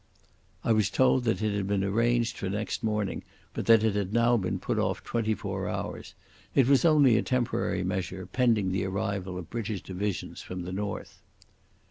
[0.63, 3.21] I was told that it had been arranged for next morning,
[3.53, 6.15] but that it had now been put off twenty four hours.
[6.55, 11.21] It was only a temporary measure, pending the arrival of British divisions from the north.